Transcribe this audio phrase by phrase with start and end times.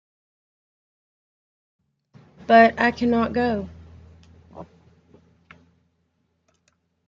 [2.47, 3.69] But I cannot go.